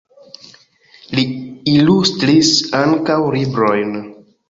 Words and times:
Li 1.19 1.27
ilustris 1.75 2.53
ankaŭ 2.83 3.23
librojn. 3.41 3.99